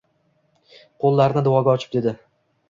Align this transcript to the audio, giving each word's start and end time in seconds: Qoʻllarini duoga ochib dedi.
Qoʻllarini 1.03 1.45
duoga 1.49 1.77
ochib 1.81 1.93
dedi. 1.99 2.17